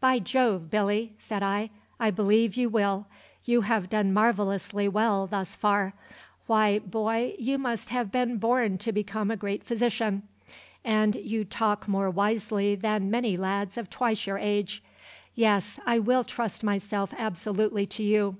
"By 0.00 0.18
Jove, 0.18 0.68
Billy," 0.68 1.12
said 1.20 1.44
I, 1.44 1.70
"I 2.00 2.10
believe 2.10 2.56
you 2.56 2.68
will. 2.68 3.06
You 3.44 3.60
have 3.60 3.88
done 3.88 4.12
marvellously 4.12 4.88
well, 4.88 5.28
thus 5.28 5.54
far. 5.54 5.94
Why, 6.48 6.80
boy, 6.80 7.36
you 7.38 7.56
must 7.56 7.90
have 7.90 8.10
been 8.10 8.38
born 8.38 8.78
to 8.78 8.90
become 8.90 9.30
a 9.30 9.36
great 9.36 9.62
physician; 9.62 10.24
and 10.84 11.14
you 11.14 11.44
talk 11.44 11.86
more 11.86 12.10
wisely 12.10 12.74
than 12.74 13.12
many 13.12 13.36
lads 13.36 13.78
of 13.78 13.88
twice 13.90 14.26
your 14.26 14.38
age. 14.38 14.82
Yes; 15.36 15.78
I 15.86 16.00
will 16.00 16.24
trust 16.24 16.64
myself 16.64 17.14
absolutely 17.16 17.86
to 17.86 18.02
you. 18.02 18.38